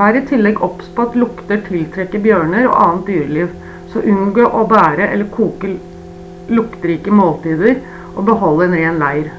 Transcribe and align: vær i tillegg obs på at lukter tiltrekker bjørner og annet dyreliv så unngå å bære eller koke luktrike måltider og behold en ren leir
vær 0.00 0.18
i 0.20 0.22
tillegg 0.30 0.62
obs 0.68 0.88
på 0.98 1.04
at 1.08 1.18
lukter 1.24 1.60
tiltrekker 1.66 2.24
bjørner 2.28 2.70
og 2.70 2.78
annet 2.86 3.04
dyreliv 3.10 3.52
så 3.92 4.04
unngå 4.14 4.46
å 4.62 4.64
bære 4.72 5.10
eller 5.10 5.28
koke 5.38 5.74
luktrike 6.62 7.18
måltider 7.22 7.84
og 8.14 8.24
behold 8.32 8.66
en 8.70 8.78
ren 8.82 9.04
leir 9.08 9.30